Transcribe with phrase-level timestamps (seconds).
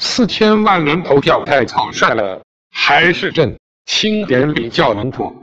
[0.00, 5.34] 四千万人投票太草率了，还是朕清点比较稳妥。